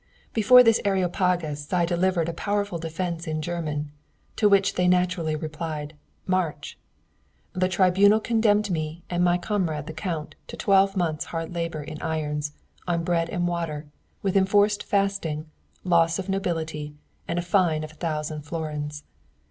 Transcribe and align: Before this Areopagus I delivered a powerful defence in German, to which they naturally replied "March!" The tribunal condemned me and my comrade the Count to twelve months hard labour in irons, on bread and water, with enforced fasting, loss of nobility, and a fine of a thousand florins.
Before 0.33 0.63
this 0.63 0.81
Areopagus 0.83 1.71
I 1.71 1.85
delivered 1.85 2.27
a 2.27 2.33
powerful 2.33 2.79
defence 2.79 3.27
in 3.27 3.39
German, 3.39 3.91
to 4.35 4.49
which 4.49 4.73
they 4.73 4.87
naturally 4.87 5.35
replied 5.35 5.93
"March!" 6.25 6.79
The 7.53 7.69
tribunal 7.69 8.19
condemned 8.19 8.71
me 8.71 9.03
and 9.11 9.23
my 9.23 9.37
comrade 9.37 9.85
the 9.85 9.93
Count 9.93 10.33
to 10.47 10.57
twelve 10.57 10.97
months 10.97 11.25
hard 11.25 11.53
labour 11.53 11.83
in 11.83 12.01
irons, 12.01 12.53
on 12.87 13.03
bread 13.03 13.29
and 13.29 13.47
water, 13.47 13.85
with 14.23 14.35
enforced 14.35 14.81
fasting, 14.83 15.45
loss 15.83 16.17
of 16.17 16.29
nobility, 16.29 16.95
and 17.27 17.37
a 17.37 17.43
fine 17.43 17.83
of 17.83 17.91
a 17.91 17.93
thousand 17.93 18.41
florins. 18.41 19.03